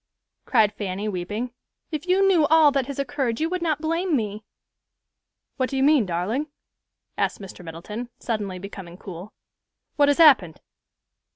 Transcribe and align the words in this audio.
cried 0.45 0.73
Fanny, 0.73 1.07
weeping; 1.07 1.53
"if 1.91 2.07
you 2.07 2.27
knew 2.27 2.47
all 2.47 2.71
that 2.71 2.87
has 2.87 2.97
occurred, 2.97 3.39
you 3.39 3.47
would 3.49 3.61
not 3.61 3.79
blame 3.81 4.15
me." 4.15 4.43
"What 5.57 5.69
do 5.69 5.77
you 5.77 5.83
mean, 5.83 6.07
darling?" 6.07 6.47
asked 7.19 7.39
Mr. 7.39 7.63
Middleton, 7.63 8.09
suddenly 8.17 8.57
becoming 8.57 8.97
cool. 8.97 9.31
"What 9.97 10.07
has 10.09 10.17
happened?" 10.17 10.59